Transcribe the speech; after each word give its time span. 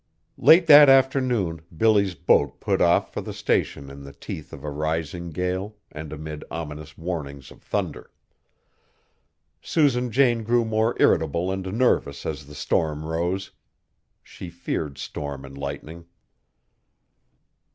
Late 0.39 0.65
that 0.65 0.89
afternoon 0.89 1.61
Billy's 1.77 2.15
boat 2.15 2.59
put 2.59 2.81
off 2.81 3.13
for 3.13 3.21
the 3.21 3.35
Station 3.35 3.91
in 3.91 4.01
the 4.01 4.11
teeth 4.13 4.51
of 4.51 4.63
a 4.63 4.69
rising 4.71 5.29
gale 5.29 5.75
and 5.91 6.11
amid 6.11 6.43
ominous 6.49 6.97
warnings 6.97 7.51
of 7.51 7.61
thunder. 7.61 8.09
Susan 9.61 10.09
Jane 10.11 10.41
grew 10.41 10.65
more 10.65 10.95
irritable 10.99 11.51
and 11.51 11.71
nervous 11.71 12.25
as 12.25 12.47
the 12.47 12.55
storm 12.55 13.05
rose. 13.05 13.51
She 14.23 14.49
feared 14.49 14.97
storm 14.97 15.45
and 15.45 15.55
lightning. 15.55 16.07